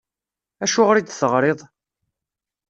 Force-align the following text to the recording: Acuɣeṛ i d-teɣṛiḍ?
Acuɣeṛ 0.63 0.95
i 0.97 1.01
d-teɣṛiḍ? 1.03 1.59